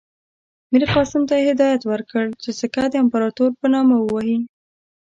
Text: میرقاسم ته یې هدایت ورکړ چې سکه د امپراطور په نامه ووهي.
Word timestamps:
میرقاسم 0.71 1.21
ته 1.29 1.33
یې 1.39 1.45
هدایت 1.51 1.81
ورکړ 1.87 2.23
چې 2.41 2.49
سکه 2.59 2.83
د 2.89 2.95
امپراطور 3.03 3.51
په 3.59 3.65
نامه 3.73 3.95
ووهي. 3.99 4.37